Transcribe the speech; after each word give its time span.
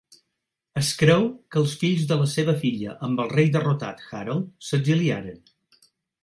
Es 0.79 0.87
creu 1.01 1.27
que 1.55 1.59
els 1.61 1.75
fills 1.81 2.07
de 2.11 2.17
la 2.21 2.25
seva 2.31 2.55
filla 2.63 2.95
amb 3.09 3.21
el 3.25 3.29
rei 3.35 3.53
derrotat 3.57 4.03
Harold 4.09 4.49
s'exiliaren. 4.71 5.39